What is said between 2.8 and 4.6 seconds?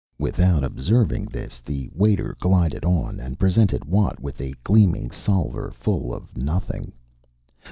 on and presented Watt with a